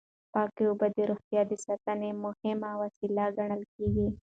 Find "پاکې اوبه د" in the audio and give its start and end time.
0.33-0.97